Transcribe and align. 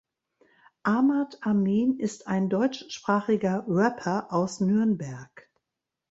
Ahmad 0.81 1.37
Amin 1.43 1.99
ist 1.99 2.25
ein 2.25 2.49
deutschsprachiger 2.49 3.65
Rapper 3.67 4.33
aus 4.33 4.59
Nürnberg. 4.59 5.47